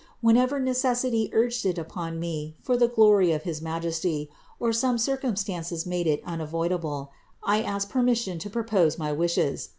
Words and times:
Whenever 0.19 0.59
necessity 0.59 1.29
urged 1.31 1.63
it 1.63 1.77
upon 1.77 2.19
me 2.19 2.55
for 2.63 2.75
the 2.75 2.87
glory 2.87 3.31
of 3.33 3.43
his 3.43 3.61
Majesty, 3.61 4.31
or 4.59 4.73
some 4.73 4.97
circumstances 4.97 5.85
made 5.85 6.07
it 6.07 6.23
unavoidable, 6.25 7.11
I 7.43 7.61
asked 7.61 7.89
permission 7.89 8.39
to 8.39 8.49
propose 8.49 8.97
my 8.97 9.11
wishes. 9.11 9.69